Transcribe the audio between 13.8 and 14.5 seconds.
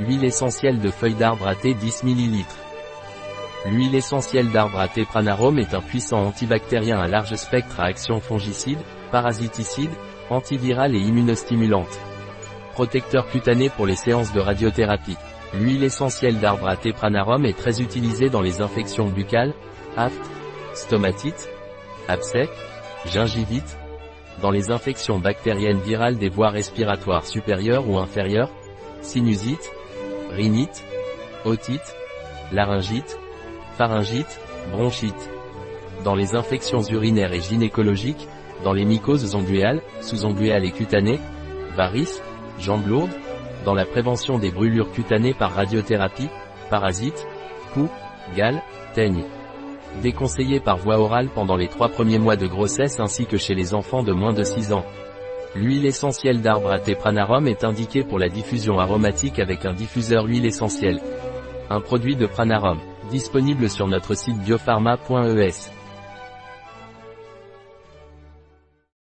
les séances de